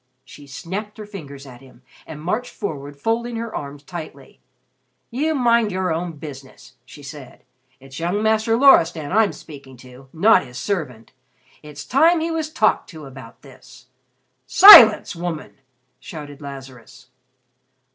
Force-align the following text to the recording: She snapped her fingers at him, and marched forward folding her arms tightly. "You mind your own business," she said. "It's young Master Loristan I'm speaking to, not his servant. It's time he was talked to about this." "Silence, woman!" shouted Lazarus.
She 0.25 0.47
snapped 0.47 0.97
her 0.97 1.05
fingers 1.05 1.45
at 1.45 1.61
him, 1.61 1.83
and 2.07 2.19
marched 2.23 2.55
forward 2.55 2.97
folding 2.97 3.35
her 3.35 3.55
arms 3.55 3.83
tightly. 3.83 4.39
"You 5.11 5.35
mind 5.35 5.71
your 5.71 5.93
own 5.93 6.13
business," 6.13 6.73
she 6.85 7.03
said. 7.03 7.43
"It's 7.79 7.99
young 7.99 8.23
Master 8.23 8.57
Loristan 8.57 9.11
I'm 9.11 9.31
speaking 9.31 9.77
to, 9.85 10.09
not 10.11 10.43
his 10.43 10.57
servant. 10.57 11.11
It's 11.61 11.85
time 11.85 12.19
he 12.19 12.31
was 12.31 12.51
talked 12.51 12.89
to 12.89 13.05
about 13.05 13.43
this." 13.43 13.89
"Silence, 14.47 15.15
woman!" 15.15 15.59
shouted 15.99 16.41
Lazarus. 16.41 17.11